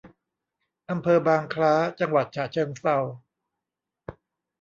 [0.89, 2.97] อำเภอบางคล้า จังหวัดฉะเชิงเทรา